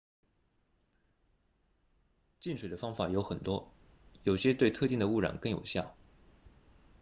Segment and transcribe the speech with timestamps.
[2.39, 3.71] 净水的方法有很多
[4.23, 5.95] 有些对特定的污染更有效